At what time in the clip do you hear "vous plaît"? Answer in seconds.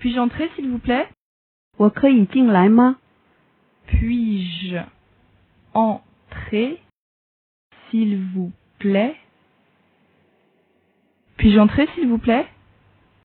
0.70-1.08, 8.34-9.16, 12.08-12.46